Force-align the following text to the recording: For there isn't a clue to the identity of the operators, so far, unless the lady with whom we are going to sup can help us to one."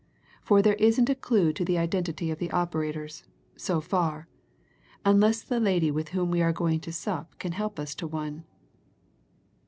For 0.41 0.63
there 0.63 0.73
isn't 0.81 1.11
a 1.11 1.13
clue 1.13 1.53
to 1.53 1.63
the 1.63 1.77
identity 1.77 2.31
of 2.31 2.39
the 2.39 2.49
operators, 2.49 3.23
so 3.55 3.79
far, 3.79 4.27
unless 5.05 5.43
the 5.43 5.59
lady 5.59 5.91
with 5.91 6.09
whom 6.09 6.31
we 6.31 6.41
are 6.41 6.51
going 6.51 6.79
to 6.79 6.91
sup 6.91 7.37
can 7.37 7.51
help 7.51 7.79
us 7.79 7.93
to 8.01 8.07
one." 8.07 8.43